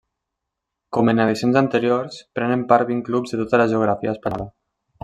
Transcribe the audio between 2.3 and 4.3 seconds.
prenen part vint clubs de tota la geografia